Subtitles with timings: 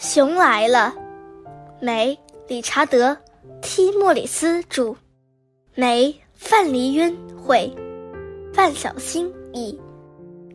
[0.00, 0.94] 熊来了，
[1.78, 3.10] 梅，理查德·
[3.60, 4.96] 提莫里斯著，
[5.74, 7.70] 梅，范黎渊绘，
[8.50, 9.78] 范小新译，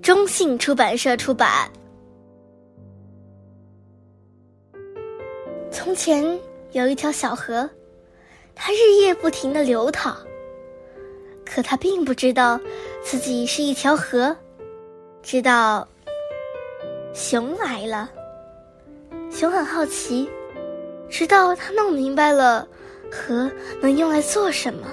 [0.01, 1.71] 中信出版社出版。
[5.69, 6.25] 从前
[6.71, 7.69] 有一条小河，
[8.55, 10.17] 它日夜不停的流淌，
[11.45, 12.59] 可它并不知道
[13.03, 14.35] 自己是一条河，
[15.21, 15.87] 直到
[17.13, 18.09] 熊来了。
[19.35, 20.29] 熊很好奇，
[21.09, 22.65] 直到他弄明白了
[23.11, 24.87] 河能用来做什么。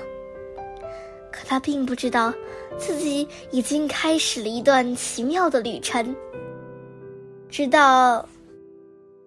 [1.30, 2.34] 可他并不知道，
[2.76, 6.12] 自己已经开始了一段奇妙的旅程。
[7.48, 8.28] 直到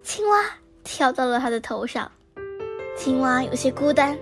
[0.02, 0.44] 青蛙
[0.84, 2.12] 跳到了他的头上，
[2.94, 4.18] 青蛙有些孤单，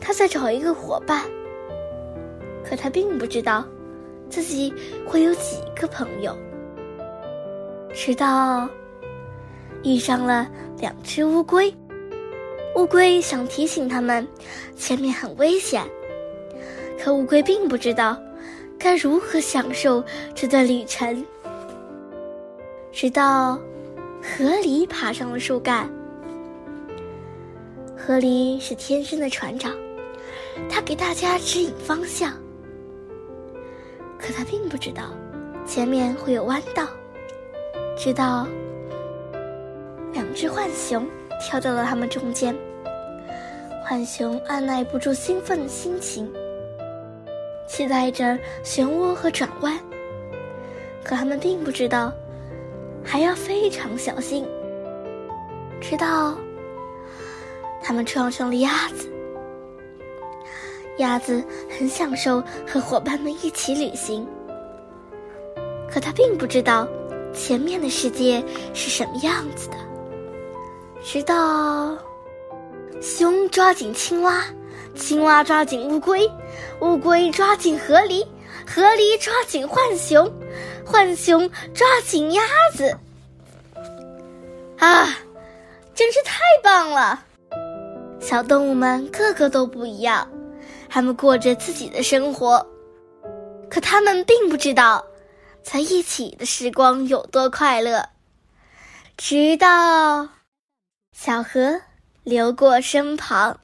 [0.00, 1.24] 他在找一个伙伴。
[2.64, 3.66] 可他并不知道，
[4.30, 4.72] 自己
[5.06, 6.34] 会有几个朋友。
[7.92, 8.66] 直到。
[9.82, 10.48] 遇上了
[10.78, 11.72] 两只乌龟，
[12.74, 14.26] 乌龟想提醒他们，
[14.76, 15.82] 前面很危险，
[16.98, 18.20] 可乌龟并不知道
[18.78, 20.02] 该如何享受
[20.34, 21.24] 这段旅程。
[22.92, 23.54] 直到
[24.22, 25.88] 河狸爬上了树干，
[27.96, 29.72] 河狸是天生的船长，
[30.68, 32.32] 他给大家指引方向，
[34.18, 35.14] 可他并不知道
[35.64, 36.88] 前面会有弯道，
[37.96, 38.46] 直到。
[40.36, 41.08] 两只浣熊
[41.40, 42.54] 跳到了他们中间，
[43.88, 46.30] 浣熊按耐不住兴奋的心情，
[47.66, 49.74] 期待着漩涡和转弯。
[51.02, 52.12] 可他们并不知道，
[53.02, 54.46] 还要非常小心。
[55.80, 56.36] 直到
[57.82, 59.10] 他们撞上了鸭子，
[60.98, 61.42] 鸭子
[61.78, 64.28] 很享受和伙伴们一起旅行，
[65.90, 66.86] 可他并不知道
[67.32, 68.44] 前面的世界
[68.74, 69.76] 是什么样子的。
[71.08, 71.96] 直到
[73.00, 74.44] 熊抓紧青蛙，
[74.96, 76.28] 青蛙抓紧乌龟，
[76.80, 78.26] 乌龟抓紧河狸，
[78.66, 80.28] 河狸抓紧浣熊，
[80.84, 82.42] 浣熊抓紧鸭
[82.74, 82.98] 子。
[84.78, 85.16] 啊，
[85.94, 87.22] 真是太棒了！
[88.20, 90.28] 小动物们个个都不一样，
[90.88, 92.66] 它们过着自己的生活，
[93.70, 95.06] 可它们并不知道，
[95.62, 98.04] 在一起的时光有多快乐。
[99.16, 100.35] 直到。
[101.18, 101.80] 小河
[102.24, 103.58] 流过身旁。